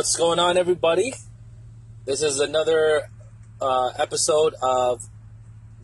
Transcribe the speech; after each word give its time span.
what's 0.00 0.16
going 0.16 0.38
on, 0.38 0.56
everybody? 0.56 1.12
This 2.06 2.22
is 2.22 2.40
another 2.40 3.10
uh, 3.60 3.90
episode 3.98 4.54
of 4.62 5.02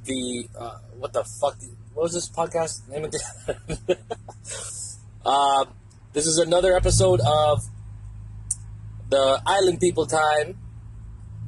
the 0.05 0.49
uh, 0.59 0.79
what 0.99 1.13
the 1.13 1.23
fuck? 1.23 1.59
What 1.93 2.05
was 2.05 2.15
this 2.15 2.27
podcast 2.27 2.89
name 2.89 3.05
again? 3.05 3.99
uh, 5.27 5.67
this 6.15 6.27
is 6.27 6.39
another 6.39 6.75
episode 6.75 7.21
of 7.27 7.65
the 9.11 9.43
Island 9.45 9.81
People 9.81 10.07
Time 10.07 10.57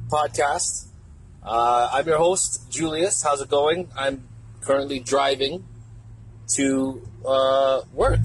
podcast. 0.09 0.89
Uh, 1.41 1.89
I'm 1.91 2.05
your 2.05 2.19
host, 2.19 2.69
Julius. 2.69 3.23
How's 3.23 3.41
it 3.41 3.49
going? 3.49 3.89
I'm 3.97 4.27
currently 4.61 4.99
driving 4.99 5.65
to 6.49 7.01
uh, 7.25 7.81
work 7.93 8.19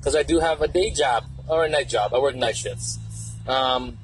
because 0.00 0.16
I 0.16 0.24
do 0.24 0.40
have 0.40 0.62
a 0.62 0.66
day 0.66 0.90
job 0.90 1.26
or 1.46 1.64
a 1.64 1.68
night 1.68 1.88
job. 1.88 2.12
I 2.12 2.18
work 2.18 2.34
night 2.34 2.56
shifts. 2.56 2.98
Um, 3.48 3.98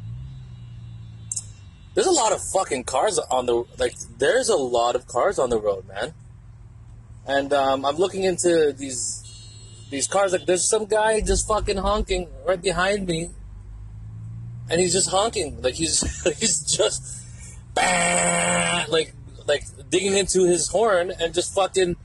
there's 1.95 2.07
a 2.07 2.13
lot 2.13 2.33
of 2.33 2.43
fucking 2.53 2.85
cars 2.85 3.19
on 3.19 3.47
the 3.47 3.65
like. 3.79 3.95
There's 4.19 4.49
a 4.49 4.57
lot 4.57 4.97
of 4.97 5.07
cars 5.07 5.39
on 5.39 5.51
the 5.51 5.59
road, 5.59 5.87
man. 5.87 6.13
And 7.27 7.53
um, 7.53 7.85
I'm 7.85 7.97
looking 7.97 8.25
into 8.25 8.73
these 8.77 9.23
these 9.91 10.09
cars. 10.09 10.33
Like, 10.33 10.47
there's 10.47 10.69
some 10.69 10.87
guy 10.87 11.21
just 11.21 11.47
fucking 11.47 11.77
honking 11.77 12.29
right 12.45 12.61
behind 12.61 13.07
me, 13.07 13.31
and 14.69 14.81
he's 14.81 14.93
just 14.93 15.11
honking. 15.11 15.63
Like 15.63 15.75
he's 15.75 16.01
he's 16.41 16.77
just 16.77 17.23
like 17.77 19.15
like 19.47 19.65
digging 19.91 20.17
into 20.17 20.45
his 20.45 20.69
horn 20.69 21.13
and 21.21 21.33
just 21.33 21.55
fucking 21.55 21.97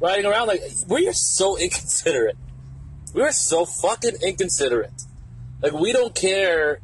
riding 0.00 0.26
around. 0.26 0.46
Like 0.46 0.62
we 0.88 1.06
are 1.08 1.12
so 1.12 1.56
inconsiderate. 1.58 2.38
We 3.12 3.22
are 3.22 3.32
so 3.32 3.66
fucking 3.66 4.16
inconsiderate. 4.22 5.02
Like 5.62 5.72
we 5.72 5.92
don't 5.92 6.14
care 6.14 6.80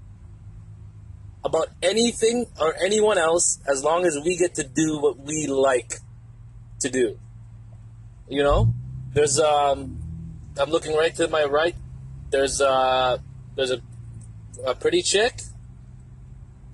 about 1.44 1.68
anything 1.82 2.46
or 2.60 2.74
anyone 2.80 3.18
else 3.18 3.58
as 3.66 3.82
long 3.82 4.06
as 4.06 4.18
we 4.24 4.36
get 4.36 4.54
to 4.54 4.64
do 4.64 4.98
what 4.98 5.18
we 5.18 5.46
like 5.46 5.98
to 6.80 6.88
do. 6.88 7.18
You 8.28 8.42
know? 8.42 8.72
There's 9.12 9.38
um 9.38 9.98
I'm 10.58 10.70
looking 10.70 10.96
right 10.96 11.14
to 11.16 11.28
my 11.28 11.44
right. 11.44 11.74
There's 12.30 12.60
uh 12.60 13.18
there's 13.56 13.70
a 13.70 13.80
a 14.64 14.74
pretty 14.74 15.02
chick. 15.02 15.40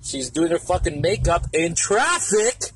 She's 0.01 0.29
doing 0.29 0.51
her 0.51 0.59
fucking 0.59 1.01
makeup 1.01 1.47
in 1.53 1.75
traffic. 1.75 2.71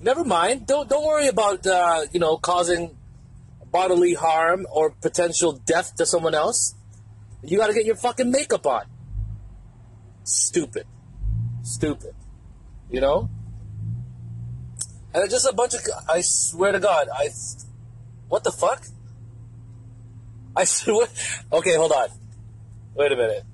Never 0.00 0.24
mind. 0.24 0.66
Don't 0.66 0.88
don't 0.88 1.04
worry 1.04 1.28
about 1.28 1.66
uh, 1.66 2.06
you 2.12 2.20
know 2.20 2.36
causing 2.36 2.96
bodily 3.70 4.14
harm 4.14 4.66
or 4.70 4.90
potential 4.90 5.52
death 5.52 5.96
to 5.96 6.06
someone 6.06 6.34
else. 6.34 6.74
You 7.42 7.58
got 7.58 7.68
to 7.68 7.74
get 7.74 7.86
your 7.86 7.96
fucking 7.96 8.30
makeup 8.30 8.66
on. 8.66 8.84
Stupid. 10.24 10.86
Stupid. 11.62 12.14
You 12.90 13.00
know? 13.00 13.30
And 15.12 15.24
it's 15.24 15.32
just 15.32 15.46
a 15.46 15.54
bunch 15.54 15.74
of. 15.74 15.80
I 16.08 16.20
swear 16.20 16.72
to 16.72 16.80
God, 16.80 17.08
I. 17.12 17.30
What 18.28 18.44
the 18.44 18.52
fuck? 18.52 18.86
I 20.56 20.64
swear. 20.64 21.06
Okay, 21.52 21.76
hold 21.76 21.92
on. 21.92 22.08
Wait 22.94 23.12
a 23.12 23.16
minute. 23.16 23.44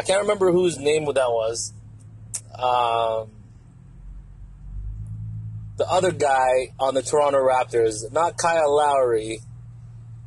I 0.00 0.04
can't 0.04 0.22
remember 0.22 0.52
whose 0.52 0.78
name 0.78 1.04
that 1.06 1.30
was. 1.30 1.72
Um, 2.54 3.30
the 5.76 5.86
other 5.88 6.12
guy 6.12 6.72
on 6.78 6.94
the 6.94 7.02
Toronto 7.02 7.38
Raptors, 7.38 8.10
not 8.12 8.36
Kyle 8.36 8.74
Lowry, 8.74 9.40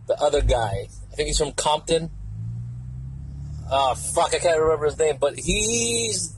the 0.08 0.16
other 0.22 0.42
guy. 0.42 0.88
I 1.12 1.16
think 1.16 1.28
he's 1.28 1.38
from 1.38 1.54
Compton. 1.54 2.12
Oh, 3.70 3.96
fuck, 3.96 4.34
I 4.34 4.40
can't 4.40 4.60
remember 4.60 4.86
his 4.86 4.98
name, 4.98 5.18
but 5.20 5.38
he's. 5.38 6.36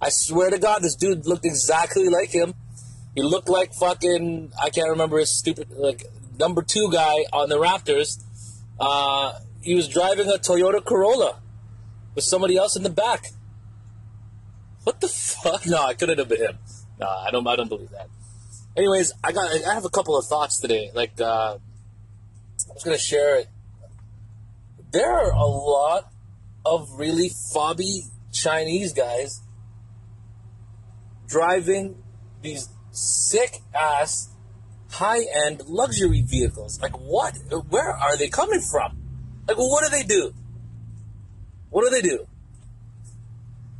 I 0.00 0.08
swear 0.10 0.50
to 0.50 0.58
God, 0.58 0.82
this 0.82 0.94
dude 0.94 1.26
looked 1.26 1.44
exactly 1.44 2.08
like 2.08 2.30
him. 2.30 2.54
He 3.14 3.22
looked 3.22 3.48
like 3.48 3.74
fucking. 3.74 4.52
I 4.62 4.70
can't 4.70 4.90
remember 4.90 5.18
his 5.18 5.36
stupid. 5.36 5.68
Like, 5.70 6.04
number 6.38 6.62
two 6.62 6.90
guy 6.90 7.24
on 7.32 7.48
the 7.48 7.56
Raptors. 7.56 8.22
Uh, 8.78 9.38
he 9.62 9.74
was 9.74 9.88
driving 9.88 10.28
a 10.28 10.38
Toyota 10.38 10.84
Corolla 10.84 11.40
with 12.14 12.24
somebody 12.24 12.56
else 12.56 12.76
in 12.76 12.82
the 12.82 12.90
back. 12.90 13.26
What 14.84 15.00
the 15.00 15.08
fuck? 15.08 15.66
No, 15.66 15.84
I 15.84 15.94
couldn't 15.94 16.18
have 16.18 16.28
been 16.28 16.40
him. 16.40 16.58
No, 17.00 17.06
I 17.06 17.30
don't. 17.30 17.46
I 17.46 17.56
don't 17.56 17.68
believe 17.68 17.90
that. 17.90 18.08
Anyways, 18.76 19.12
I 19.22 19.32
got. 19.32 19.50
I 19.66 19.74
have 19.74 19.84
a 19.84 19.90
couple 19.90 20.16
of 20.16 20.24
thoughts 20.26 20.60
today. 20.60 20.90
Like, 20.94 21.20
uh, 21.20 21.56
I 21.56 22.72
was 22.72 22.84
gonna 22.84 22.98
share 22.98 23.36
it. 23.36 23.48
There 24.92 25.12
are 25.12 25.32
a 25.32 25.44
lot 25.44 26.12
of 26.66 26.90
really 26.98 27.30
fobby 27.30 28.10
Chinese 28.32 28.92
guys 28.92 29.42
driving 31.26 32.02
these 32.42 32.68
sick 32.90 33.58
ass 33.74 34.30
high 34.90 35.24
end 35.44 35.62
luxury 35.66 36.22
vehicles. 36.22 36.80
Like 36.80 36.98
what? 36.98 37.36
Where 37.68 37.90
are 37.90 38.16
they 38.16 38.28
coming 38.28 38.60
from? 38.60 38.98
Like 39.48 39.56
what 39.56 39.84
do 39.84 39.90
they 39.90 40.02
do? 40.02 40.34
What 41.70 41.84
do 41.84 41.90
they 41.90 42.02
do? 42.02 42.26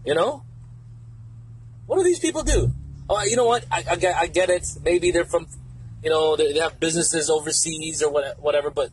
You 0.04 0.14
know? 0.14 0.44
What 1.86 1.96
do 1.96 2.04
these 2.04 2.18
people 2.20 2.42
do? 2.42 2.72
Oh, 3.08 3.22
you 3.22 3.36
know 3.36 3.46
what? 3.46 3.64
I, 3.70 3.84
I, 3.90 3.96
get, 3.96 4.16
I 4.16 4.26
get 4.26 4.50
it. 4.50 4.66
Maybe 4.82 5.12
they're 5.12 5.24
from, 5.24 5.46
you 6.02 6.10
know, 6.10 6.36
they, 6.36 6.52
they 6.52 6.58
have 6.58 6.80
businesses 6.80 7.30
overseas 7.30 8.02
or 8.02 8.10
what, 8.10 8.40
whatever. 8.40 8.70
But 8.70 8.90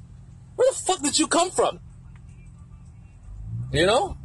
where 0.56 0.72
the 0.72 0.78
fuck 0.78 1.02
did 1.02 1.18
you 1.18 1.28
come 1.28 1.50
from? 1.50 1.80
You 3.74 3.88
know? 3.88 4.16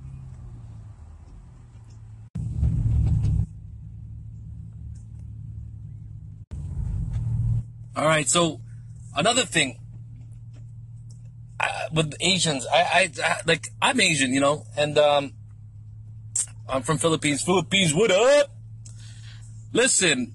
All 7.97 8.05
right. 8.05 8.29
So 8.29 8.61
another 9.17 9.47
thing 9.47 9.79
uh, 11.59 11.67
with 11.95 12.15
Asians, 12.21 12.67
I, 12.67 12.79
I, 12.79 13.11
I, 13.25 13.41
like 13.47 13.69
I'm 13.81 13.99
Asian, 14.03 14.35
you 14.35 14.41
know, 14.41 14.67
and 14.77 14.99
um, 14.99 15.33
I'm 16.69 16.83
from 16.83 16.99
Philippines. 16.99 17.43
Philippines, 17.43 17.95
what 17.95 18.11
up? 18.11 18.55
Listen, 19.73 20.35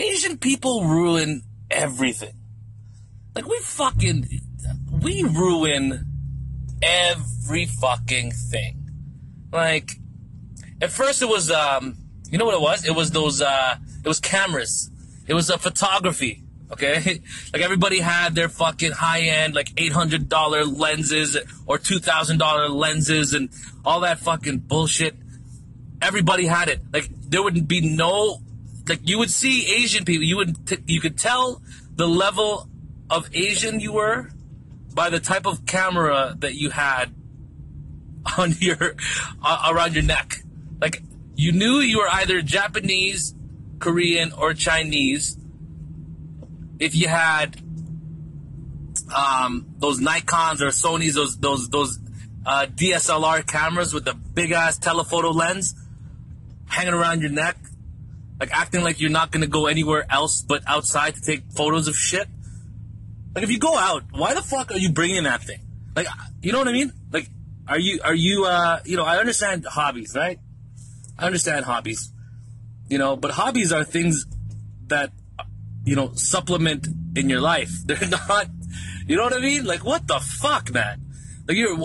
Asian 0.00 0.36
people 0.36 0.84
ruin 0.84 1.42
everything. 1.70 2.34
Like 3.36 3.46
we 3.46 3.56
fucking 3.60 4.28
we 5.00 5.22
ruin 5.22 6.09
every 6.82 7.66
fucking 7.66 8.32
thing. 8.32 8.90
Like 9.52 9.92
at 10.80 10.90
first 10.90 11.22
it 11.22 11.28
was 11.28 11.50
um 11.50 11.96
you 12.30 12.38
know 12.38 12.44
what 12.44 12.54
it 12.54 12.60
was? 12.60 12.84
It 12.84 12.94
was 12.94 13.10
those 13.10 13.40
uh 13.40 13.76
it 14.02 14.08
was 14.08 14.20
cameras. 14.20 14.90
It 15.26 15.34
was 15.34 15.50
a 15.50 15.58
photography. 15.58 16.44
Okay? 16.72 17.22
like 17.52 17.62
everybody 17.62 17.98
had 17.98 18.34
their 18.34 18.48
fucking 18.48 18.92
high 18.92 19.22
end 19.22 19.54
like 19.54 19.72
eight 19.76 19.92
hundred 19.92 20.28
dollar 20.28 20.64
lenses 20.64 21.36
or 21.66 21.78
two 21.78 21.98
thousand 21.98 22.38
dollar 22.38 22.68
lenses 22.68 23.34
and 23.34 23.50
all 23.84 24.00
that 24.00 24.20
fucking 24.20 24.58
bullshit. 24.58 25.16
Everybody 26.00 26.46
had 26.46 26.68
it. 26.68 26.80
Like 26.92 27.08
there 27.28 27.42
wouldn't 27.42 27.68
be 27.68 27.80
no 27.80 28.40
like 28.88 29.00
you 29.08 29.18
would 29.18 29.30
see 29.30 29.66
Asian 29.82 30.04
people. 30.04 30.24
You 30.24 30.36
would 30.36 30.66
t- 30.66 30.78
you 30.86 31.00
could 31.00 31.18
tell 31.18 31.62
the 31.94 32.06
level 32.06 32.68
of 33.10 33.28
Asian 33.34 33.80
you 33.80 33.92
were 33.92 34.30
by 34.94 35.10
the 35.10 35.20
type 35.20 35.46
of 35.46 35.66
camera 35.66 36.34
that 36.38 36.54
you 36.54 36.70
had 36.70 37.14
on 38.38 38.54
your 38.60 38.96
uh, 39.42 39.72
around 39.72 39.94
your 39.94 40.04
neck. 40.04 40.42
Like 40.80 41.02
you 41.36 41.52
knew 41.52 41.78
you 41.78 41.98
were 41.98 42.08
either 42.08 42.42
Japanese, 42.42 43.34
Korean, 43.78 44.32
or 44.32 44.54
Chinese 44.54 45.36
if 46.80 46.96
you 46.96 47.06
had 47.06 47.60
um, 49.14 49.66
those 49.78 50.00
Nikon's 50.00 50.62
or 50.62 50.68
Sony's, 50.68 51.14
those 51.14 51.36
those 51.38 51.68
those 51.68 51.98
uh, 52.44 52.66
DSLR 52.74 53.46
cameras 53.46 53.94
with 53.94 54.06
the 54.06 54.14
big 54.14 54.50
ass 54.50 54.78
telephoto 54.78 55.30
lens 55.30 55.74
hanging 56.66 56.94
around 56.94 57.20
your 57.20 57.30
neck, 57.30 57.56
like 58.40 58.50
acting 58.52 58.82
like 58.82 58.98
you're 58.98 59.10
not 59.10 59.30
gonna 59.30 59.46
go 59.46 59.66
anywhere 59.66 60.06
else 60.10 60.40
but 60.40 60.62
outside 60.66 61.14
to 61.14 61.20
take 61.20 61.52
photos 61.52 61.86
of 61.86 61.94
shit. 61.94 62.26
Like 63.34 63.44
if 63.44 63.50
you 63.50 63.58
go 63.58 63.76
out, 63.76 64.04
why 64.12 64.34
the 64.34 64.42
fuck 64.42 64.72
are 64.72 64.78
you 64.78 64.90
bringing 64.90 65.24
that 65.24 65.42
thing? 65.42 65.60
Like, 65.94 66.06
you 66.42 66.52
know 66.52 66.58
what 66.58 66.68
I 66.68 66.72
mean? 66.72 66.92
Like, 67.12 67.28
are 67.68 67.78
you 67.78 68.00
are 68.02 68.14
you 68.14 68.44
uh 68.46 68.80
you 68.84 68.96
know 68.96 69.04
I 69.04 69.18
understand 69.18 69.64
hobbies, 69.64 70.14
right? 70.16 70.38
I 71.18 71.26
understand 71.26 71.64
hobbies, 71.64 72.12
you 72.88 72.98
know, 72.98 73.16
but 73.16 73.30
hobbies 73.30 73.72
are 73.72 73.84
things 73.84 74.26
that 74.86 75.12
you 75.84 75.94
know 75.94 76.12
supplement 76.14 76.88
in 77.16 77.28
your 77.28 77.40
life. 77.40 77.70
They're 77.84 78.08
not, 78.08 78.46
you 79.06 79.16
know 79.16 79.24
what 79.24 79.34
I 79.34 79.40
mean? 79.40 79.64
Like 79.64 79.84
what 79.84 80.08
the 80.08 80.18
fuck, 80.18 80.72
man? 80.72 81.06
Like 81.46 81.56
you're, 81.56 81.78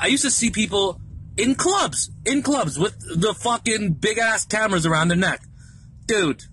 I 0.00 0.06
used 0.06 0.24
to 0.24 0.30
see 0.30 0.50
people 0.50 1.00
in 1.36 1.54
clubs, 1.54 2.10
in 2.24 2.42
clubs 2.42 2.78
with 2.78 2.98
the 3.20 3.34
fucking 3.34 3.94
big 3.94 4.18
ass 4.18 4.46
cameras 4.46 4.86
around 4.86 5.08
their 5.08 5.18
neck. 5.18 5.42
Dude, 6.06 6.44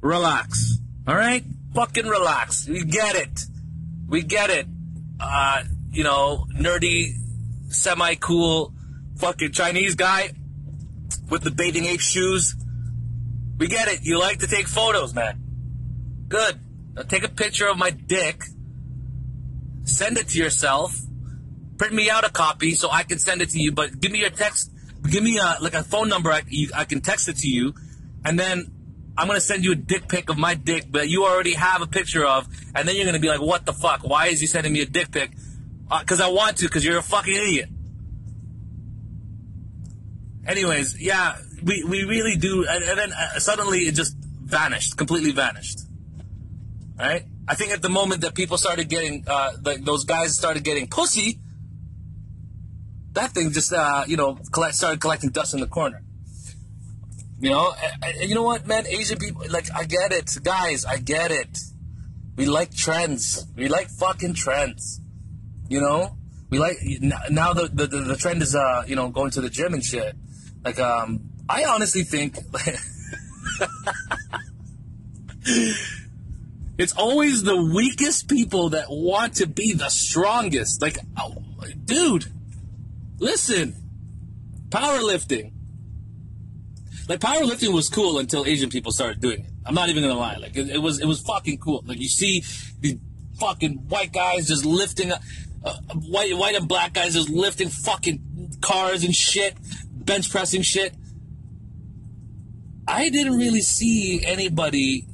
relax. 0.00 0.78
All 1.06 1.14
right, 1.14 1.44
fucking 1.74 2.06
relax. 2.06 2.66
You 2.66 2.84
get 2.84 3.14
it. 3.14 3.40
We 4.12 4.22
get 4.22 4.50
it. 4.50 4.66
Uh, 5.18 5.62
you 5.90 6.04
know, 6.04 6.44
nerdy 6.54 7.14
semi 7.70 8.14
cool 8.16 8.74
fucking 9.16 9.52
Chinese 9.52 9.94
guy 9.94 10.32
with 11.30 11.42
the 11.42 11.50
bathing 11.50 11.86
ape 11.86 12.00
shoes. 12.00 12.54
We 13.56 13.68
get 13.68 13.88
it. 13.88 14.00
You 14.02 14.20
like 14.20 14.40
to 14.40 14.46
take 14.46 14.68
photos, 14.68 15.14
man. 15.14 15.40
Good. 16.28 16.60
Now 16.92 17.02
take 17.02 17.24
a 17.24 17.28
picture 17.30 17.66
of 17.68 17.78
my 17.78 17.88
dick, 17.88 18.44
send 19.84 20.18
it 20.18 20.28
to 20.28 20.38
yourself, 20.38 20.94
print 21.78 21.94
me 21.94 22.10
out 22.10 22.24
a 22.24 22.28
copy 22.28 22.74
so 22.74 22.90
I 22.90 23.04
can 23.04 23.18
send 23.18 23.40
it 23.40 23.48
to 23.50 23.58
you. 23.58 23.72
But 23.72 23.98
give 23.98 24.12
me 24.12 24.18
your 24.18 24.28
text, 24.28 24.70
give 25.08 25.22
me 25.22 25.38
a 25.38 25.56
like 25.62 25.72
a 25.72 25.82
phone 25.82 26.10
number. 26.10 26.30
I, 26.30 26.42
you, 26.48 26.68
I 26.76 26.84
can 26.84 27.00
text 27.00 27.30
it 27.30 27.38
to 27.38 27.48
you, 27.48 27.72
and 28.26 28.38
then 28.38 28.66
I'm 29.16 29.26
gonna 29.26 29.40
send 29.40 29.64
you 29.64 29.72
a 29.72 29.76
dick 29.76 30.08
pic 30.08 30.30
of 30.30 30.38
my 30.38 30.54
dick 30.54 30.90
that 30.92 31.08
you 31.08 31.24
already 31.24 31.52
have 31.52 31.82
a 31.82 31.86
picture 31.86 32.24
of, 32.24 32.48
and 32.74 32.88
then 32.88 32.96
you're 32.96 33.04
gonna 33.04 33.18
be 33.18 33.28
like, 33.28 33.40
"What 33.42 33.66
the 33.66 33.72
fuck? 33.72 34.02
Why 34.02 34.28
is 34.28 34.40
he 34.40 34.46
sending 34.46 34.72
me 34.72 34.80
a 34.80 34.86
dick 34.86 35.10
pic?" 35.10 35.32
Because 35.88 36.20
uh, 36.20 36.28
I 36.28 36.32
want 36.32 36.58
to. 36.58 36.64
Because 36.64 36.84
you're 36.84 36.98
a 36.98 37.02
fucking 37.02 37.34
idiot. 37.34 37.68
Anyways, 40.46 41.00
yeah, 41.00 41.36
we, 41.62 41.84
we 41.84 42.04
really 42.04 42.36
do, 42.36 42.66
and, 42.68 42.82
and 42.82 42.98
then 42.98 43.12
uh, 43.12 43.38
suddenly 43.38 43.80
it 43.80 43.94
just 43.94 44.16
vanished, 44.16 44.96
completely 44.96 45.32
vanished. 45.32 45.80
Right? 46.98 47.24
I 47.46 47.54
think 47.54 47.72
at 47.72 47.82
the 47.82 47.88
moment 47.88 48.22
that 48.22 48.34
people 48.34 48.58
started 48.58 48.88
getting, 48.88 49.24
uh, 49.26 49.52
like 49.64 49.84
those 49.84 50.04
guys 50.04 50.36
started 50.36 50.64
getting 50.64 50.88
pussy, 50.88 51.38
that 53.12 53.32
thing 53.32 53.52
just, 53.52 53.72
uh, 53.72 54.04
you 54.06 54.16
know, 54.16 54.38
collect, 54.52 54.74
started 54.74 55.00
collecting 55.00 55.30
dust 55.30 55.54
in 55.54 55.60
the 55.60 55.66
corner. 55.66 56.02
You 57.42 57.50
know, 57.50 57.74
you 58.20 58.36
know 58.36 58.44
what, 58.44 58.68
man? 58.68 58.86
Asian 58.86 59.18
people, 59.18 59.42
like, 59.50 59.66
I 59.74 59.84
get 59.84 60.12
it, 60.12 60.30
guys, 60.44 60.84
I 60.84 60.98
get 60.98 61.32
it. 61.32 61.58
We 62.36 62.46
like 62.46 62.72
trends. 62.72 63.44
We 63.56 63.66
like 63.66 63.90
fucking 63.90 64.34
trends. 64.34 65.00
You 65.68 65.80
know, 65.80 66.16
we 66.50 66.60
like 66.60 66.76
now 67.30 67.52
the 67.52 67.66
the, 67.66 67.86
the 67.86 68.16
trend 68.16 68.42
is 68.42 68.54
uh 68.54 68.84
you 68.86 68.94
know 68.94 69.08
going 69.08 69.32
to 69.32 69.40
the 69.40 69.50
gym 69.50 69.74
and 69.74 69.84
shit. 69.84 70.14
Like 70.64 70.78
um, 70.78 71.20
I 71.48 71.64
honestly 71.64 72.04
think. 72.04 72.38
It's 76.78 76.94
always 76.94 77.42
the 77.42 77.62
weakest 77.62 78.28
people 78.28 78.70
that 78.70 78.86
want 78.88 79.34
to 79.36 79.46
be 79.46 79.74
the 79.74 79.90
strongest. 79.90 80.80
Like, 80.80 80.96
oh, 81.18 81.34
dude, 81.84 82.24
listen, 83.18 83.76
powerlifting. 84.70 85.52
Like 87.08 87.20
powerlifting 87.20 87.72
was 87.72 87.88
cool 87.88 88.18
until 88.18 88.46
Asian 88.46 88.70
people 88.70 88.92
started 88.92 89.20
doing 89.20 89.40
it. 89.40 89.50
I'm 89.66 89.74
not 89.74 89.88
even 89.88 90.02
gonna 90.02 90.18
lie. 90.18 90.36
Like 90.36 90.56
it, 90.56 90.68
it 90.68 90.78
was, 90.78 91.00
it 91.00 91.06
was 91.06 91.20
fucking 91.20 91.58
cool. 91.58 91.82
Like 91.86 91.98
you 91.98 92.08
see 92.08 92.44
these 92.80 92.96
fucking 93.38 93.88
white 93.88 94.12
guys 94.12 94.48
just 94.48 94.64
lifting, 94.64 95.12
uh, 95.12 95.74
white, 96.08 96.36
white 96.36 96.54
and 96.54 96.68
black 96.68 96.94
guys 96.94 97.14
just 97.14 97.28
lifting 97.28 97.68
fucking 97.68 98.58
cars 98.60 99.04
and 99.04 99.14
shit, 99.14 99.56
bench 99.92 100.30
pressing 100.30 100.62
shit. 100.62 100.94
I 102.86 103.08
didn't 103.08 103.36
really 103.36 103.62
see 103.62 104.24
anybody 104.24 105.06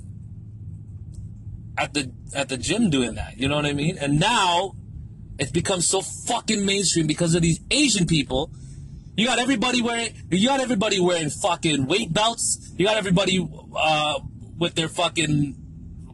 at 1.77 1.95
the 1.95 2.11
at 2.35 2.49
the 2.49 2.57
gym 2.57 2.91
doing 2.91 3.15
that. 3.15 3.39
You 3.39 3.49
know 3.49 3.57
what 3.57 3.67
I 3.67 3.73
mean? 3.73 3.99
And 3.99 4.19
now 4.19 4.75
it's 5.39 5.53
become 5.53 5.81
so 5.81 6.03
fucking 6.03 6.65
mainstream 6.65 7.07
because 7.07 7.35
of 7.35 7.43
these 7.43 7.61
Asian 7.71 8.07
people. 8.07 8.51
You 9.19 9.27
got 9.27 9.41
everybody 9.41 9.83
wearing 9.83 10.11
you 10.31 10.47
got 10.47 10.61
everybody 10.61 11.01
wearing 11.01 11.29
fucking 11.29 11.87
weight 11.87 12.13
belts. 12.13 12.73
You 12.77 12.87
got 12.87 12.97
everybody 12.97 13.45
uh, 13.77 14.21
with 14.57 14.77
their 14.77 14.89
fucking 14.89 15.57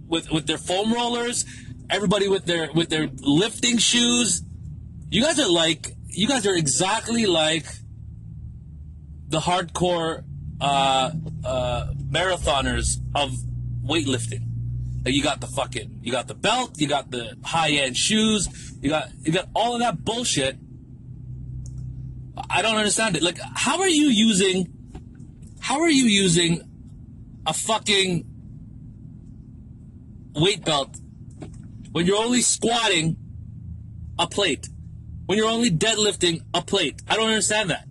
with 0.08 0.30
with 0.30 0.46
their 0.46 0.56
foam 0.56 0.90
rollers. 0.90 1.44
Everybody 1.90 2.28
with 2.28 2.46
their 2.46 2.72
with 2.72 2.88
their 2.88 3.10
lifting 3.20 3.76
shoes. 3.76 4.42
You 5.10 5.20
guys 5.20 5.38
are 5.38 5.50
like 5.50 5.94
you 6.08 6.26
guys 6.26 6.46
are 6.46 6.56
exactly 6.56 7.26
like 7.26 7.66
the 9.28 9.40
hardcore 9.40 10.24
uh, 10.62 11.10
uh, 11.44 11.92
marathoners 12.10 12.96
of 13.14 13.36
weightlifting. 13.84 14.46
Like 15.04 15.12
you 15.12 15.22
got 15.22 15.42
the 15.42 15.46
fucking, 15.46 15.98
you 16.00 16.10
got 16.10 16.26
the 16.26 16.34
belt, 16.34 16.80
you 16.80 16.88
got 16.88 17.10
the 17.10 17.36
high 17.44 17.72
end 17.72 17.98
shoes, 17.98 18.48
you 18.80 18.88
got 18.88 19.10
you 19.20 19.32
got 19.32 19.50
all 19.54 19.74
of 19.74 19.80
that 19.80 20.02
bullshit. 20.06 20.56
I 22.54 22.62
don't 22.62 22.76
understand 22.76 23.16
it. 23.16 23.22
Like, 23.22 23.38
how 23.56 23.80
are 23.80 23.88
you 23.88 24.06
using? 24.06 24.72
How 25.58 25.80
are 25.80 25.90
you 25.90 26.04
using 26.04 26.62
a 27.44 27.52
fucking 27.52 28.24
weight 30.36 30.64
belt 30.64 30.96
when 31.90 32.06
you're 32.06 32.16
only 32.16 32.42
squatting 32.42 33.16
a 34.20 34.28
plate? 34.28 34.68
When 35.26 35.36
you're 35.36 35.48
only 35.48 35.70
deadlifting 35.70 36.42
a 36.54 36.62
plate? 36.62 37.02
I 37.08 37.16
don't 37.16 37.26
understand 37.26 37.70
that. 37.70 37.88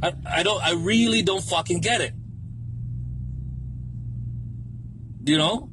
I, 0.00 0.12
I 0.38 0.42
don't. 0.44 0.62
I 0.62 0.74
really 0.74 1.22
don't 1.22 1.42
fucking 1.42 1.80
get 1.80 2.02
it. 2.02 2.12
You 5.24 5.38
know, 5.38 5.70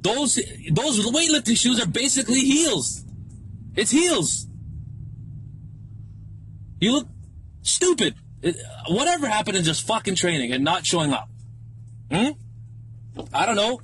those 0.00 0.34
those 0.72 1.06
weightlifting 1.06 1.56
shoes 1.56 1.80
are 1.80 1.86
basically 1.86 2.40
heels. 2.40 3.04
It's 3.76 3.92
heels. 3.92 4.48
You 6.80 6.92
look 6.92 7.08
stupid. 7.62 8.14
Whatever 8.88 9.28
happened 9.28 9.56
to 9.56 9.62
just 9.62 9.86
fucking 9.86 10.14
training 10.14 10.52
and 10.52 10.64
not 10.64 10.86
showing 10.86 11.12
up? 11.12 11.28
Hmm? 12.10 12.30
I 13.32 13.46
don't 13.46 13.56
know. 13.56 13.80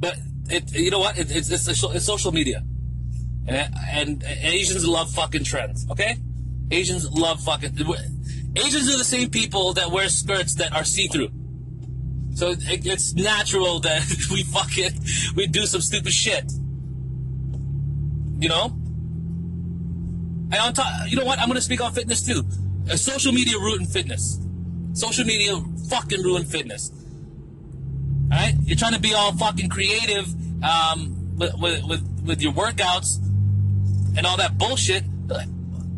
But 0.00 0.18
it, 0.48 0.74
you 0.74 0.90
know 0.90 0.98
what? 0.98 1.18
It, 1.18 1.30
it's, 1.34 1.50
it's, 1.50 1.68
it's, 1.68 2.04
social 2.04 2.32
media, 2.32 2.64
and, 3.46 3.74
and 3.90 4.24
Asians 4.24 4.86
love 4.86 5.10
fucking 5.12 5.44
trends. 5.44 5.86
Okay, 5.90 6.16
Asians 6.70 7.08
love 7.10 7.40
fucking. 7.40 7.76
Asians 8.56 8.92
are 8.92 8.98
the 8.98 9.04
same 9.04 9.30
people 9.30 9.74
that 9.74 9.90
wear 9.90 10.08
skirts 10.08 10.56
that 10.56 10.72
are 10.72 10.84
see 10.84 11.06
through. 11.06 11.30
So 12.34 12.50
it, 12.50 12.86
it's 12.86 13.14
natural 13.14 13.80
that 13.80 14.02
we 14.32 14.42
fucking 14.42 14.92
we 15.36 15.46
do 15.46 15.66
some 15.66 15.80
stupid 15.80 16.12
shit. 16.12 16.50
You 18.40 18.48
know? 18.48 18.79
And 20.52 20.60
on 20.60 20.72
top, 20.72 20.86
you 21.08 21.16
know 21.16 21.24
what? 21.24 21.38
I'm 21.38 21.48
gonna 21.48 21.60
speak 21.60 21.80
on 21.80 21.92
fitness 21.92 22.24
too. 22.24 22.42
Uh, 22.90 22.96
social 22.96 23.32
media 23.32 23.56
ruined 23.58 23.88
fitness. 23.88 24.38
Social 24.92 25.24
media 25.24 25.60
fucking 25.88 26.22
ruined 26.22 26.48
fitness. 26.48 26.90
All 28.32 28.38
right? 28.38 28.54
You're 28.64 28.76
trying 28.76 28.94
to 28.94 29.00
be 29.00 29.14
all 29.14 29.32
fucking 29.32 29.68
creative 29.68 30.26
um, 30.64 31.36
with, 31.36 31.54
with, 31.58 32.22
with 32.24 32.42
your 32.42 32.52
workouts 32.52 33.18
and 34.16 34.26
all 34.26 34.36
that 34.36 34.58
bullshit. 34.58 35.04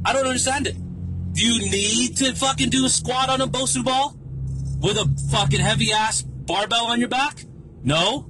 I 0.04 0.12
don't 0.12 0.26
understand 0.26 0.66
it. 0.66 0.76
Do 1.32 1.44
you 1.46 1.70
need 1.70 2.16
to 2.18 2.34
fucking 2.34 2.70
do 2.70 2.84
a 2.84 2.88
squat 2.88 3.28
on 3.30 3.40
a 3.40 3.46
Bosu 3.46 3.84
ball 3.84 4.14
with 4.80 4.96
a 4.96 5.08
fucking 5.30 5.60
heavy 5.60 5.92
ass 5.92 6.22
barbell 6.22 6.86
on 6.86 7.00
your 7.00 7.08
back? 7.08 7.44
No. 7.82 8.26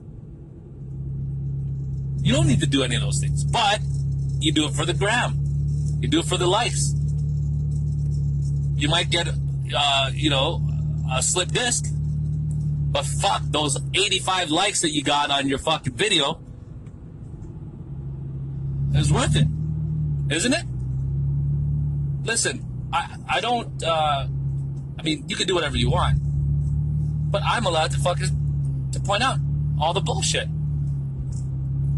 You 2.22 2.32
don't 2.32 2.46
need 2.46 2.60
to 2.60 2.66
do 2.66 2.82
any 2.82 2.94
of 2.94 3.02
those 3.02 3.18
things, 3.18 3.42
but 3.42 3.80
you 4.38 4.52
do 4.52 4.66
it 4.66 4.74
for 4.74 4.84
the 4.84 4.94
gram. 4.94 5.41
You 6.02 6.08
do 6.08 6.18
it 6.18 6.26
for 6.26 6.36
the 6.36 6.46
likes. 6.46 6.94
You 8.76 8.88
might 8.88 9.08
get, 9.08 9.28
uh, 9.74 10.10
you 10.12 10.28
know, 10.28 10.60
a 11.10 11.22
slip 11.22 11.48
disc, 11.48 11.86
but 11.90 13.06
fuck 13.06 13.40
those 13.46 13.80
85 13.94 14.50
likes 14.50 14.82
that 14.82 14.90
you 14.90 15.02
got 15.02 15.30
on 15.30 15.48
your 15.48 15.58
fucking 15.58 15.94
video. 15.94 16.38
It's 18.92 19.10
worth 19.10 19.34
it, 19.36 19.46
isn't 20.30 20.52
it? 20.52 20.66
Listen, 22.24 22.66
I 22.92 23.16
I 23.26 23.40
don't. 23.40 23.82
Uh, 23.82 24.26
I 24.98 25.02
mean, 25.02 25.24
you 25.28 25.36
can 25.36 25.46
do 25.46 25.54
whatever 25.54 25.78
you 25.78 25.90
want 25.90 26.18
but 27.32 27.42
I'm 27.44 27.64
allowed 27.64 27.90
to 27.92 27.98
fucking 27.98 28.90
to 28.92 29.00
point 29.00 29.22
out 29.22 29.38
all 29.80 29.94
the 29.94 30.02
bullshit. 30.02 30.46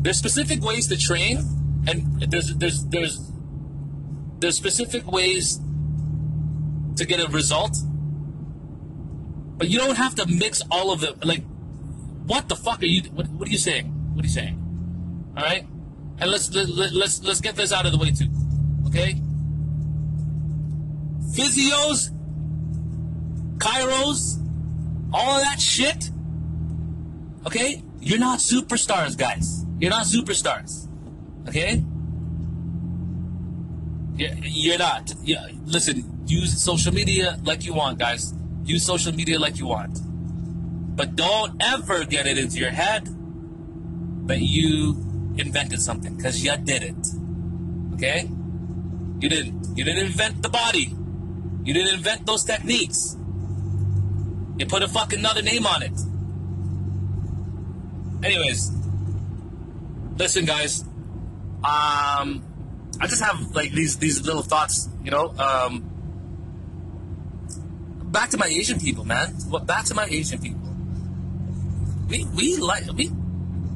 There's 0.03 0.17
specific 0.17 0.63
ways 0.63 0.87
to 0.87 0.97
train, 0.97 1.39
and 1.89 2.23
there's 2.31 2.55
there's 2.55 2.87
there's 2.87 3.19
there's 4.45 4.57
specific 4.57 5.11
ways 5.11 5.59
to 6.97 7.07
get 7.07 7.19
a 7.19 7.27
result. 7.29 7.79
But 9.57 9.71
you 9.71 9.79
don't 9.79 9.97
have 9.97 10.15
to 10.17 10.27
mix 10.27 10.63
all 10.71 10.93
of 10.93 11.01
them. 11.01 11.19
Like, 11.23 11.43
what 12.27 12.51
the 12.51 12.57
fuck 12.57 12.83
are 12.83 12.87
you? 12.87 13.05
What, 13.13 13.27
what 13.29 13.49
are 13.49 13.51
you 13.51 13.57
saying? 13.57 13.87
What 14.15 14.23
are 14.23 14.29
you 14.29 14.35
saying? 14.35 14.61
All 15.35 15.43
right, 15.43 15.67
and 16.19 16.31
let's 16.31 16.55
let, 16.55 16.69
let, 16.69 16.93
let's 16.93 17.25
let's 17.25 17.41
get 17.41 17.57
this 17.57 17.73
out 17.73 17.87
of 17.87 17.93
the 17.93 17.99
way 17.99 18.11
too. 18.11 18.29
Okay, 18.89 19.15
physios, 21.33 22.11
chiros, 23.57 24.39
all 25.13 25.37
of 25.39 25.43
that 25.43 25.59
shit, 25.59 26.11
okay? 27.47 27.83
You're 28.01 28.19
not 28.19 28.41
superstars, 28.41 29.17
guys. 29.17 29.65
You're 29.79 29.91
not 29.91 30.05
superstars, 30.05 30.87
okay? 31.49 31.83
You're 34.17 34.79
not. 34.79 35.13
Yeah, 35.23 35.49
listen, 35.65 36.25
use 36.27 36.63
social 36.63 36.93
media 36.93 37.39
like 37.45 37.65
you 37.65 37.75
want, 37.75 37.99
guys. 37.99 38.33
Use 38.65 38.85
social 38.85 39.13
media 39.13 39.39
like 39.39 39.59
you 39.59 39.67
want. 39.67 39.99
But 40.97 41.17
don't 41.17 41.61
ever 41.61 42.05
get 42.05 42.27
it 42.27 42.39
into 42.39 42.59
your 42.59 42.71
head 42.71 43.09
that 44.29 44.41
you 44.41 45.35
invented 45.37 45.83
something 45.83 46.17
because 46.17 46.45
you 46.45 46.57
did 46.59 46.83
it. 46.85 47.07
Okay? 47.95 48.31
You 49.21 49.29
didn't. 49.29 49.77
You 49.77 49.85
didn't 49.85 50.07
invent 50.07 50.43
the 50.43 50.49
body. 50.49 50.95
You 51.65 51.75
didn't 51.75 51.95
invent 51.95 52.27
those 52.27 52.45
techniques. 52.45 53.17
You 54.57 54.67
put 54.67 54.83
a 54.83 54.89
fucking 54.89 55.19
another 55.19 55.43
name 55.43 55.67
on 55.67 55.83
it. 55.83 55.99
Anyways, 58.25 58.71
listen, 60.17 60.45
guys. 60.45 60.85
Um, 61.65 62.45
I 63.01 63.07
just 63.07 63.23
have 63.23 63.55
like 63.55 63.73
these 63.73 63.99
these 63.99 64.25
little 64.25 64.43
thoughts, 64.43 64.89
you 65.03 65.11
know. 65.11 65.35
Um, 65.39 65.91
back 68.05 68.31
to 68.31 68.39
my 68.39 68.47
Asian 68.47 68.79
people, 68.79 69.05
man. 69.05 69.37
Back 69.67 69.85
to 69.87 69.95
my 69.95 70.07
Asian 70.07 70.41
people. 70.41 70.61
We 72.09 72.25
we 72.37 72.57
like 72.57 72.91
we 72.93 73.11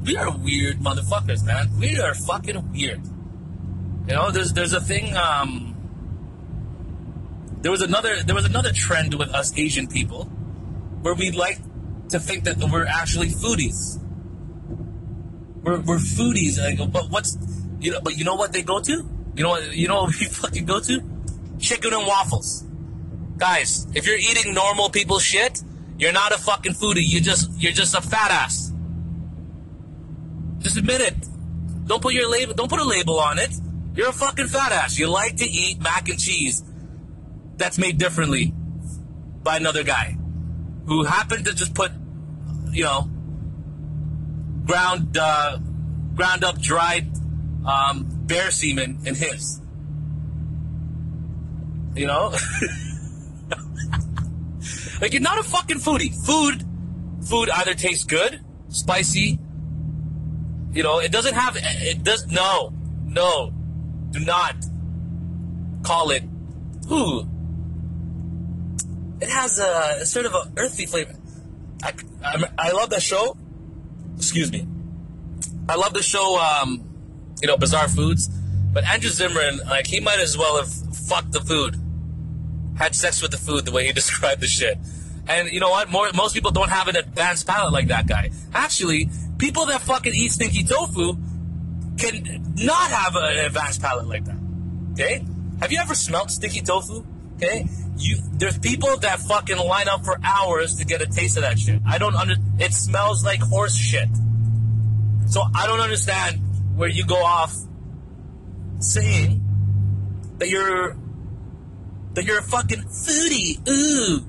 we 0.04 0.16
are 0.16 0.30
weird 0.36 0.78
motherfuckers, 0.78 1.44
man. 1.44 1.68
We 1.78 1.98
are 2.00 2.14
fucking 2.14 2.70
weird. 2.72 3.02
You 4.06 4.14
know, 4.14 4.30
there's 4.30 4.52
there's 4.52 4.72
a 4.72 4.80
thing. 4.80 5.16
Um, 5.16 5.74
there 7.60 7.70
was 7.70 7.82
another 7.82 8.22
there 8.22 8.34
was 8.34 8.44
another 8.44 8.72
trend 8.72 9.14
with 9.14 9.30
us 9.30 9.56
Asian 9.58 9.88
people, 9.88 10.24
where 11.02 11.14
we 11.14 11.30
like 11.30 11.58
to 12.10 12.18
think 12.20 12.44
that 12.44 12.56
we're 12.58 12.86
actually 12.86 13.28
foodies. 13.28 13.98
We're, 15.62 15.80
we're 15.80 15.98
foodies. 15.98 16.56
But 16.92 17.10
what's 17.10 17.36
you 17.80 17.92
know? 17.92 18.00
But 18.02 18.16
you 18.16 18.24
know 18.24 18.34
what 18.34 18.52
they 18.52 18.62
go 18.62 18.80
to? 18.80 18.92
You 18.92 19.42
know 19.42 19.50
what? 19.50 19.76
You 19.76 19.88
know 19.88 20.02
what 20.02 20.14
we 20.20 20.26
fucking 20.26 20.64
go 20.64 20.80
to? 20.80 21.00
Chicken 21.58 21.92
and 21.92 22.06
waffles. 22.06 22.64
Guys, 23.36 23.86
if 23.94 24.06
you're 24.06 24.18
eating 24.18 24.54
normal 24.54 24.90
people 24.90 25.18
shit, 25.18 25.62
you're 25.98 26.12
not 26.12 26.32
a 26.32 26.38
fucking 26.38 26.72
foodie. 26.72 27.06
You 27.06 27.20
just 27.20 27.50
you're 27.60 27.72
just 27.72 27.94
a 27.94 28.00
fat 28.00 28.30
ass. 28.30 28.72
Just 30.58 30.76
admit 30.76 31.00
it. 31.00 31.14
Don't 31.86 32.02
put 32.02 32.14
your 32.14 32.30
label. 32.30 32.54
Don't 32.54 32.68
put 32.68 32.80
a 32.80 32.84
label 32.84 33.18
on 33.18 33.38
it. 33.38 33.50
You're 33.94 34.10
a 34.10 34.12
fucking 34.12 34.46
fat 34.46 34.72
ass. 34.72 34.98
You 34.98 35.08
like 35.08 35.36
to 35.36 35.44
eat 35.44 35.80
mac 35.80 36.08
and 36.08 36.18
cheese 36.18 36.62
that's 37.56 37.78
made 37.78 37.98
differently 37.98 38.54
by 39.42 39.56
another 39.56 39.82
guy 39.82 40.16
who 40.86 41.04
happened 41.04 41.44
to 41.46 41.54
just 41.54 41.74
put, 41.74 41.90
you 42.70 42.84
know, 42.84 43.08
ground 44.66 45.16
uh, 45.18 45.58
ground 46.14 46.44
up 46.44 46.60
dried 46.60 47.08
um, 47.68 48.06
bear 48.26 48.50
semen 48.50 48.98
in 49.04 49.14
his. 49.14 49.60
You 51.94 52.06
know, 52.06 52.30
like 55.00 55.12
you're 55.12 55.20
not 55.20 55.38
a 55.38 55.42
fucking 55.42 55.78
foodie. 55.78 56.14
Food, 56.24 56.64
food 57.26 57.50
either 57.50 57.74
tastes 57.74 58.04
good, 58.04 58.40
spicy. 58.68 59.38
You 60.72 60.82
know, 60.82 61.00
it 61.00 61.12
doesn't 61.12 61.34
have. 61.34 61.56
It 61.60 62.02
does 62.04 62.26
no, 62.28 62.72
no, 63.04 63.52
do 64.10 64.20
not 64.20 64.54
call 65.82 66.10
it. 66.10 66.22
Ooh, 66.90 67.28
it 69.20 69.28
has 69.28 69.58
a, 69.58 69.98
a 70.00 70.06
sort 70.06 70.26
of 70.26 70.34
an 70.34 70.52
earthy 70.56 70.86
flavor. 70.86 71.14
I, 71.82 71.92
I, 72.24 72.44
I 72.58 72.70
love 72.72 72.90
that 72.90 73.02
show. 73.02 73.36
Excuse 74.16 74.52
me. 74.52 74.66
I 75.68 75.74
love 75.74 75.94
the 75.94 76.02
show. 76.02 76.38
Um, 76.38 76.87
you 77.42 77.48
know, 77.48 77.56
Bizarre 77.56 77.88
Foods. 77.88 78.28
But 78.72 78.84
Andrew 78.84 79.10
Zimmern, 79.10 79.58
like, 79.66 79.86
he 79.86 80.00
might 80.00 80.20
as 80.20 80.36
well 80.36 80.56
have 80.58 80.68
fucked 80.68 81.32
the 81.32 81.40
food, 81.40 81.76
had 82.76 82.94
sex 82.94 83.22
with 83.22 83.30
the 83.30 83.38
food 83.38 83.64
the 83.64 83.72
way 83.72 83.86
he 83.86 83.92
described 84.02 84.40
the 84.40 84.46
shit. 84.46 84.78
And 85.26 85.50
you 85.50 85.60
know 85.60 85.70
what? 85.70 85.90
More, 85.90 86.08
most 86.14 86.34
people 86.34 86.50
don't 86.50 86.70
have 86.70 86.88
an 86.88 86.96
advanced 86.96 87.46
palate 87.46 87.72
like 87.72 87.88
that 87.88 88.06
guy. 88.06 88.30
Actually, 88.54 89.10
people 89.36 89.66
that 89.66 89.82
fucking 89.82 90.14
eat 90.14 90.30
stinky 90.32 90.64
tofu 90.64 91.16
can 91.98 92.54
not 92.56 92.90
have 92.90 93.14
an 93.14 93.44
advanced 93.44 93.82
palate 93.82 94.06
like 94.06 94.24
that. 94.24 94.36
Okay? 94.92 95.24
Have 95.60 95.70
you 95.70 95.78
ever 95.80 95.94
smelled 95.94 96.30
stinky 96.30 96.60
tofu? 96.60 97.04
Okay? 97.36 97.66
You, 97.98 98.16
there's 98.32 98.58
people 98.58 98.96
that 98.98 99.20
fucking 99.20 99.58
line 99.58 99.88
up 99.88 100.04
for 100.04 100.18
hours 100.22 100.76
to 100.76 100.84
get 100.84 101.02
a 101.02 101.06
taste 101.06 101.36
of 101.36 101.42
that 101.42 101.58
shit. 101.58 101.82
I 101.86 101.98
don't 101.98 102.14
under, 102.14 102.36
it 102.58 102.72
smells 102.72 103.24
like 103.24 103.40
horse 103.40 103.76
shit. 103.76 104.08
So 105.26 105.42
I 105.54 105.66
don't 105.66 105.80
understand 105.80 106.40
where 106.78 106.88
you 106.88 107.04
go 107.04 107.16
off 107.16 107.56
saying 108.78 109.42
that 110.38 110.48
you're 110.48 110.96
that 112.14 112.24
you're 112.24 112.38
a 112.38 112.42
fucking 112.42 112.82
foodie. 112.82 113.68
Ooh. 113.68 114.24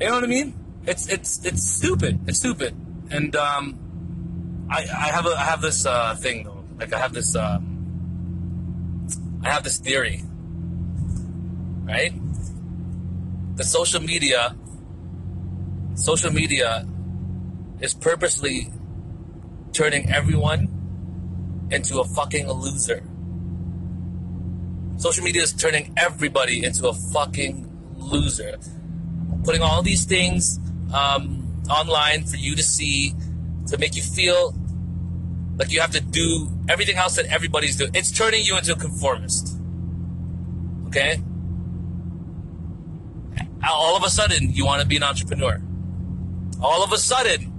You 0.00 0.08
know 0.08 0.14
what 0.14 0.24
I 0.24 0.26
mean? 0.26 0.58
It's 0.88 1.06
it's 1.06 1.46
it's 1.46 1.62
stupid. 1.62 2.18
It's 2.26 2.40
stupid. 2.40 2.74
And 3.12 3.36
um 3.36 4.66
I 4.68 4.80
I 4.80 5.08
have 5.14 5.26
a 5.26 5.36
I 5.38 5.44
have 5.44 5.60
this 5.60 5.86
uh 5.86 6.16
thing 6.16 6.42
though. 6.42 6.64
Like 6.80 6.92
I 6.92 6.98
have 6.98 7.12
this 7.12 7.36
um 7.36 7.68
I 9.44 9.50
have 9.50 9.62
this 9.62 9.78
theory. 9.78 10.24
Right? 11.84 12.12
The 13.54 13.62
social 13.62 14.02
media 14.02 14.56
social 15.94 16.32
media 16.32 16.88
is 17.80 17.94
purposely 17.94 18.72
turning 19.72 20.10
everyone 20.12 20.68
into 21.70 22.00
a 22.00 22.04
fucking 22.04 22.48
loser. 22.48 23.02
Social 24.96 25.24
media 25.24 25.42
is 25.42 25.52
turning 25.52 25.92
everybody 25.96 26.64
into 26.64 26.88
a 26.88 26.92
fucking 26.92 27.68
loser. 27.96 28.58
Putting 29.44 29.62
all 29.62 29.82
these 29.82 30.04
things 30.04 30.60
um, 30.94 31.62
online 31.68 32.24
for 32.24 32.36
you 32.36 32.54
to 32.54 32.62
see, 32.62 33.14
to 33.68 33.78
make 33.78 33.96
you 33.96 34.02
feel 34.02 34.54
like 35.56 35.72
you 35.72 35.80
have 35.80 35.90
to 35.92 36.00
do 36.00 36.48
everything 36.68 36.96
else 36.96 37.16
that 37.16 37.26
everybody's 37.26 37.76
doing. 37.76 37.90
It's 37.94 38.10
turning 38.10 38.44
you 38.44 38.56
into 38.56 38.72
a 38.72 38.76
conformist. 38.76 39.56
Okay? 40.88 41.20
All 43.68 43.96
of 43.96 44.02
a 44.04 44.10
sudden, 44.10 44.52
you 44.52 44.66
want 44.66 44.82
to 44.82 44.86
be 44.86 44.96
an 44.96 45.02
entrepreneur. 45.02 45.60
All 46.60 46.84
of 46.84 46.92
a 46.92 46.98
sudden, 46.98 47.51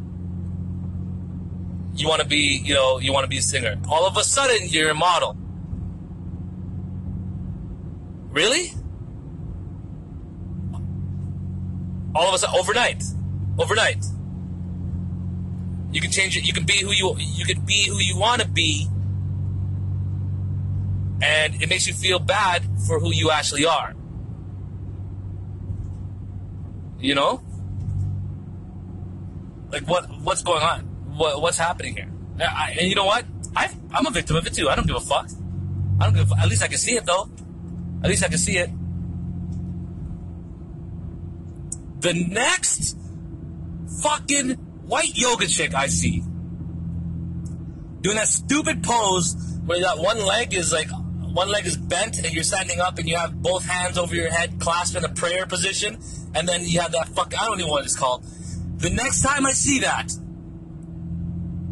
you 1.95 2.07
want 2.07 2.21
to 2.21 2.27
be, 2.27 2.61
you 2.63 2.73
know, 2.73 2.99
you 2.99 3.13
want 3.13 3.23
to 3.23 3.29
be 3.29 3.37
a 3.37 3.41
singer. 3.41 3.75
All 3.87 4.05
of 4.07 4.17
a 4.17 4.23
sudden, 4.23 4.67
you're 4.67 4.89
a 4.89 4.95
model. 4.95 5.37
Really? 8.31 8.71
All 12.15 12.27
of 12.27 12.33
a 12.33 12.37
sudden, 12.37 12.55
overnight, 12.59 13.03
overnight, 13.59 14.03
you 15.91 16.01
can 16.01 16.09
change 16.09 16.35
it. 16.35 16.45
You 16.45 16.53
can 16.53 16.65
be 16.65 16.81
who 16.81 16.91
you 16.91 17.15
you 17.19 17.45
can 17.45 17.61
be 17.61 17.87
who 17.87 17.99
you 17.99 18.17
want 18.17 18.41
to 18.41 18.47
be, 18.47 18.87
and 21.21 21.61
it 21.61 21.69
makes 21.69 21.85
you 21.85 21.93
feel 21.93 22.17
bad 22.17 22.63
for 22.87 22.99
who 22.99 23.13
you 23.13 23.29
actually 23.29 23.65
are. 23.65 23.93
You 26.99 27.13
know, 27.13 27.43
like 29.71 29.87
what 29.87 30.09
what's 30.21 30.41
going 30.41 30.63
on? 30.63 30.92
What, 31.15 31.41
what's 31.41 31.57
happening 31.57 31.95
here. 31.95 32.09
I, 32.39 32.75
and 32.79 32.87
you 32.87 32.95
know 32.95 33.05
what? 33.05 33.25
I, 33.55 33.69
I'm 33.91 34.05
a 34.05 34.11
victim 34.11 34.35
of 34.35 34.45
it 34.47 34.53
too. 34.53 34.69
I 34.69 34.75
don't 34.75 34.87
give 34.87 34.95
a 34.95 34.99
fuck. 34.99 35.29
I 35.99 36.05
don't 36.05 36.15
give 36.15 36.31
a 36.31 36.39
At 36.39 36.49
least 36.49 36.63
I 36.63 36.67
can 36.67 36.77
see 36.77 36.95
it 36.95 37.05
though. 37.05 37.29
At 38.03 38.09
least 38.09 38.23
I 38.23 38.27
can 38.27 38.37
see 38.37 38.57
it. 38.57 38.69
The 42.01 42.13
next 42.13 42.97
fucking 44.01 44.51
white 44.85 45.17
yoga 45.17 45.47
chick 45.47 45.73
I 45.73 45.87
see 45.87 46.23
doing 48.03 48.17
that 48.17 48.27
stupid 48.27 48.83
pose 48.83 49.35
where 49.65 49.79
that 49.79 49.97
one 49.97 50.23
leg 50.25 50.53
is 50.53 50.73
like 50.73 50.89
one 51.33 51.49
leg 51.49 51.65
is 51.65 51.77
bent 51.77 52.17
and 52.17 52.31
you're 52.33 52.43
standing 52.43 52.81
up 52.81 52.99
and 52.99 53.07
you 53.07 53.15
have 53.15 53.41
both 53.41 53.65
hands 53.65 53.97
over 53.97 54.13
your 54.13 54.29
head 54.29 54.59
clasped 54.59 54.97
in 54.97 55.05
a 55.05 55.09
prayer 55.09 55.45
position 55.45 55.97
and 56.35 56.47
then 56.47 56.61
you 56.63 56.81
have 56.81 56.91
that 56.91 57.07
fuck 57.09 57.33
I 57.39 57.45
don't 57.45 57.59
even 57.59 57.67
know 57.67 57.71
what 57.71 57.85
it's 57.85 57.95
called. 57.95 58.25
The 58.77 58.89
next 58.89 59.21
time 59.21 59.45
I 59.45 59.53
see 59.53 59.79
that, 59.79 60.11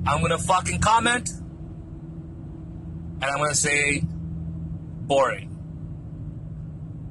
I'm 0.05 0.21
gonna 0.21 0.37
fucking 0.37 0.79
comment 0.79 1.29
and 3.21 3.23
I'm 3.23 3.37
gonna 3.37 3.53
say 3.53 4.01
boring. 4.03 5.49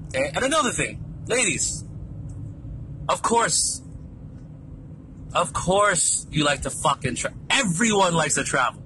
Okay? 0.08 0.30
And 0.34 0.44
another 0.44 0.70
thing, 0.70 1.04
ladies, 1.26 1.84
of 3.08 3.22
course, 3.22 3.82
of 5.34 5.52
course 5.52 6.26
you 6.30 6.44
like 6.44 6.62
to 6.62 6.70
fucking 6.70 7.14
travel. 7.14 7.38
Everyone 7.48 8.14
likes 8.14 8.34
to 8.34 8.44
travel. 8.44 8.82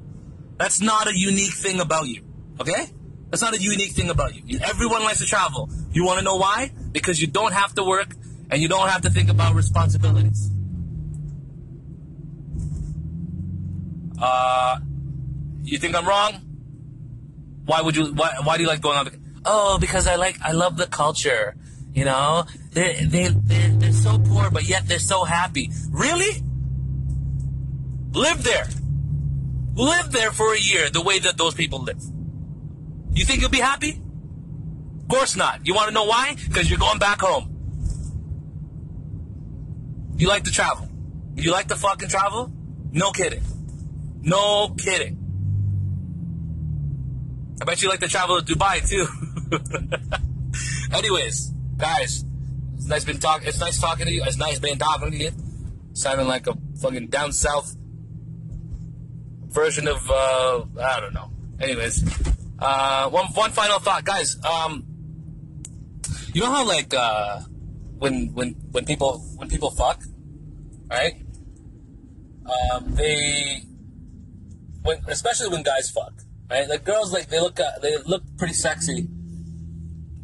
That's 0.59 0.81
not 0.81 1.09
a 1.09 1.17
unique 1.17 1.55
thing 1.55 1.81
about 1.81 2.07
you. 2.07 2.23
Okay? 2.61 2.91
That's 3.31 3.43
not 3.43 3.55
a 3.55 3.61
unique 3.61 3.93
thing 3.93 4.11
about 4.11 4.35
you. 4.35 4.61
Everyone 4.63 5.03
likes 5.03 5.19
to 5.19 5.27
travel. 5.27 5.71
You 5.93 6.05
wanna 6.05 6.23
know 6.23 6.37
why? 6.37 6.73
Because 6.93 7.21
you 7.21 7.27
don't 7.27 7.53
have 7.53 7.75
to 7.77 7.85
work 7.85 8.15
and 8.51 8.61
you 8.61 8.69
don't 8.69 8.89
have 8.89 9.03
to 9.03 9.11
think 9.11 9.31
about 9.31 9.55
responsibilities. 9.55 10.51
Uh, 14.21 14.79
you 15.63 15.79
think 15.79 15.95
I'm 15.95 16.07
wrong? 16.07 16.35
Why 17.65 17.81
would 17.81 17.97
you? 17.97 18.13
Why, 18.15 18.35
why 18.43 18.57
do 18.57 18.63
you 18.63 18.69
like 18.69 18.81
going 18.81 18.99
on? 18.99 19.11
Oh, 19.45 19.79
because 19.79 20.07
I 20.07 20.17
like 20.17 20.37
I 20.43 20.53
love 20.53 20.77
the 20.77 20.87
culture. 20.87 21.57
You 21.93 22.05
know, 22.05 22.45
they 22.73 23.05
they 23.05 23.29
they're, 23.29 23.71
they're 23.71 23.93
so 23.93 24.19
poor, 24.19 24.51
but 24.51 24.65
yet 24.65 24.87
they're 24.87 24.99
so 24.99 25.25
happy. 25.25 25.71
Really? 25.91 26.43
Live 28.13 28.43
there. 28.43 28.69
live 29.75 30.13
there 30.13 30.31
for 30.31 30.55
a 30.55 30.59
year 30.59 30.89
the 30.91 31.03
way 31.03 31.19
that 31.19 31.37
those 31.37 31.55
people 31.55 31.81
live. 31.83 32.01
You 33.13 33.25
think 33.25 33.41
you'll 33.41 33.51
be 33.51 33.59
happy? 33.59 34.01
Of 35.03 35.09
course 35.09 35.37
not. 35.37 35.67
You 35.67 35.75
want 35.75 35.89
to 35.89 35.95
know 35.95 36.05
why? 36.05 36.37
Because 36.49 36.69
you're 36.71 36.79
going 36.79 36.99
back 36.99 37.21
home. 37.21 37.51
You 40.17 40.29
like 40.29 40.45
to 40.45 40.53
travel. 40.53 40.89
You 41.37 41.51
like 41.51 41.69
to 41.69 41.77
fucking 41.77 42.09
travel? 42.09 42.53
No 42.93 43.11
kidding. 43.11 43.43
No 44.25 44.75
kidding. 44.79 45.21
I 47.61 47.65
bet 47.67 47.83
you 47.83 47.89
like 47.91 48.01
to 48.01 48.09
travel 48.09 48.41
to 48.41 48.55
Dubai 48.55 48.87
too. 48.89 49.07
Anyways, 50.97 51.53
guys, 51.77 52.25
it's 52.75 52.87
nice 52.87 53.05
been 53.05 53.19
talking. 53.19 53.47
It's 53.47 53.61
nice 53.61 53.79
talking 53.79 54.07
to 54.07 54.13
you. 54.13 54.23
It's 54.25 54.39
nice 54.39 54.59
being 54.59 54.79
talking 54.79 55.11
to 55.11 55.17
you. 55.17 55.31
Sounding 55.93 56.27
like 56.27 56.47
a 56.47 56.55
fucking 56.81 57.09
down 57.09 57.33
south 57.33 57.77
version 59.49 59.87
of 59.89 60.11
uh, 60.11 60.65
I 60.83 61.01
don't 61.01 61.13
know. 61.13 61.31
Anyways, 61.61 62.03
uh, 62.59 63.11
one 63.11 63.27
one 63.27 63.51
final 63.53 63.79
thought, 63.79 64.05
guys. 64.05 64.37
Um, 64.43 64.85
you 66.33 66.41
know 66.41 66.51
how 66.51 66.67
like 66.67 66.95
uh, 66.95 67.41
when 67.99 68.33
when 68.33 68.55
when 68.73 68.87
people 68.87 69.19
when 69.37 69.49
people 69.51 69.71
fuck, 69.71 70.03
right? 70.91 71.15
Um, 72.73 72.95
they 72.95 73.65
when 74.85 74.99
especially 75.09 75.49
when 75.49 75.63
guys 75.63 75.91
fuck, 75.91 76.13
right? 76.51 76.69
Like 76.69 76.85
girls, 76.85 77.13
like 77.13 77.29
they 77.29 77.41
look 77.41 77.59
uh, 77.59 77.79
they 77.83 77.97
look 78.07 78.23
pretty 78.37 78.55
sexy. 78.55 79.09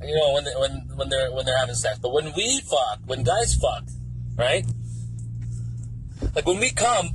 You 0.03 0.15
know 0.15 0.33
when 0.35 0.45
they, 0.45 0.53
when 0.57 0.73
when 0.95 1.09
they're 1.09 1.33
when 1.33 1.45
they're 1.47 1.59
having 1.59 1.75
sex, 1.75 1.99
but 1.99 2.13
when 2.13 2.33
we 2.37 2.61
fuck, 2.61 3.01
when 3.07 3.23
guys 3.25 3.57
fuck, 3.57 3.85
right? 4.37 4.65
Like 6.35 6.47
when 6.47 6.61
we 6.61 6.71
come, 6.71 7.11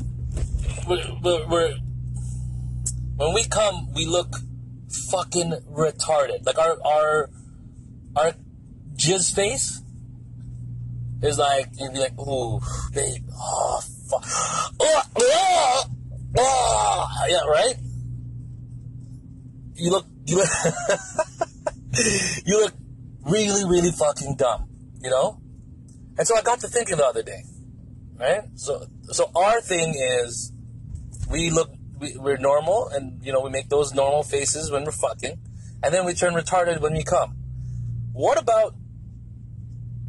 we're, 0.88 1.06
we're, 1.24 1.48
we're 1.48 1.76
when 3.16 3.34
we 3.34 3.44
come, 3.46 3.94
we 3.94 4.06
look 4.06 4.36
fucking 5.12 5.54
retarded. 5.72 6.46
Like 6.46 6.58
our 6.58 6.78
our 6.84 7.30
our 8.16 8.34
jizz 8.96 9.34
face 9.36 9.82
is 11.22 11.38
like 11.38 11.68
you'd 11.80 11.94
be 11.94 12.00
like, 12.00 12.20
ooh, 12.20 12.60
babe, 12.94 13.24
oh 13.34 13.82
fuck, 14.10 14.26
oh, 14.80 15.02
oh, 15.18 15.84
oh, 16.38 17.08
yeah, 17.28 17.46
right. 17.48 17.76
You 19.76 19.92
look, 19.92 20.06
you 20.26 20.38
look, 20.38 20.50
you 22.46 22.62
look 22.62 22.74
really, 23.26 23.70
really 23.70 23.92
fucking 23.92 24.36
dumb, 24.36 24.70
you 25.02 25.10
know. 25.10 25.42
And 26.18 26.28
so 26.28 26.36
I 26.36 26.42
got 26.42 26.62
to 26.62 26.68
thinking 26.68 26.98
the 26.98 27.06
other 27.06 27.24
day, 27.24 27.44
right? 28.18 28.44
So, 28.56 28.86
so 29.04 29.30
our 29.36 29.60
thing 29.62 29.96
is, 29.96 30.54
we 31.30 31.50
look 31.50 31.72
we, 32.00 32.16
we're 32.18 32.38
normal, 32.38 32.90
and 32.90 33.24
you 33.24 33.32
know 33.32 33.42
we 33.42 33.50
make 33.50 33.70
those 33.70 33.94
normal 33.94 34.24
faces 34.24 34.72
when 34.72 34.84
we're 34.84 34.92
fucking, 34.92 35.38
and 35.84 35.94
then 35.94 36.06
we 36.06 36.14
turn 36.14 36.34
retarded 36.34 36.82
when 36.82 36.94
we 36.94 37.04
come. 37.04 37.36
What 38.14 38.42
about 38.42 38.76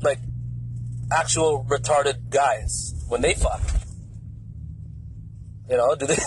like 0.02 0.18
actual 1.12 1.64
retarded 1.68 2.30
guys 2.30 2.94
when 3.08 3.22
they 3.22 3.34
fuck? 3.34 3.60
You 5.68 5.76
know, 5.76 5.94
do 5.96 6.06
they 6.06 6.14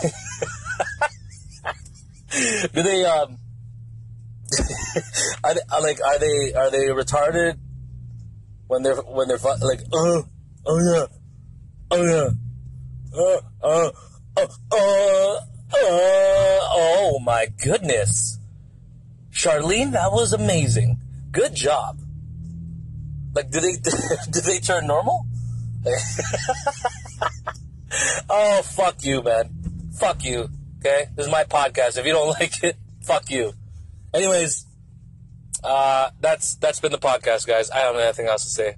do 2.74 2.84
they 2.84 3.06
um 3.06 3.38
are 5.44 5.54
they, 5.54 5.62
like 5.82 6.00
are 6.04 6.20
they 6.20 6.54
are 6.54 6.72
they 6.72 6.88
retarded 6.88 7.58
when 8.68 8.84
they're 8.84 8.96
when 8.96 9.28
they're 9.28 9.38
like 9.38 9.82
oh 9.94 10.26
oh 10.66 10.94
yeah 10.94 11.06
oh 11.92 12.04
yeah 12.04 12.30
oh 13.14 13.40
uh, 13.62 13.92
uh, 14.38 14.48
uh, 14.72 14.72
uh, 14.72 15.40
oh 15.72 17.20
my 17.24 17.48
goodness. 17.62 18.40
Charlene, 19.32 19.92
that 19.92 20.12
was 20.12 20.34
amazing. 20.34 21.00
Good 21.32 21.56
job. 21.56 22.00
Like, 23.34 23.52
do 23.52 23.60
they 23.60 23.74
do 24.32 24.42
they 24.42 24.60
turn 24.60 24.88
normal? 24.88 25.26
oh, 28.30 28.62
fuck 28.62 29.04
you, 29.04 29.22
man. 29.22 29.50
Fuck 29.98 30.24
you. 30.24 30.50
Okay, 30.80 31.08
this 31.16 31.26
is 31.26 31.32
my 31.32 31.44
podcast. 31.44 31.98
If 31.98 32.06
you 32.06 32.14
don't 32.14 32.30
like 32.40 32.64
it, 32.64 32.78
fuck 33.02 33.30
you. 33.30 33.54
Anyways, 34.14 34.66
uh, 35.64 36.10
that's 36.20 36.56
that's 36.56 36.80
been 36.80 36.92
the 36.92 36.98
podcast, 36.98 37.48
guys. 37.48 37.70
I 37.72 37.84
don't 37.84 37.96
have 37.96 38.04
anything 38.04 38.28
else 38.28 38.44
to 38.44 38.50
say. 38.50 38.76